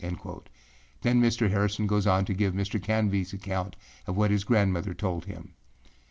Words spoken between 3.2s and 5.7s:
account of what his grandmother told him.